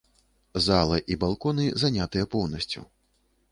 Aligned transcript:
Зала 0.67 0.97
і 1.15 1.17
балконы 1.25 1.67
занятыя 1.85 2.25
поўнасцю. 2.35 2.87